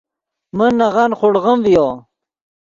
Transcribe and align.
من 0.57 0.71
نغن 0.79 1.11
خوڑغیم 1.19 1.57
ڤیو 1.65 1.87